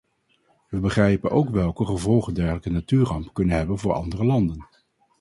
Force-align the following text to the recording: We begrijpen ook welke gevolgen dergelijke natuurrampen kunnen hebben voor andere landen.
We 0.69 0.79
begrijpen 0.79 1.31
ook 1.31 1.49
welke 1.49 1.85
gevolgen 1.85 2.33
dergelijke 2.33 2.69
natuurrampen 2.71 3.33
kunnen 3.33 3.55
hebben 3.55 3.79
voor 3.79 3.93
andere 3.93 4.25
landen. 4.25 4.65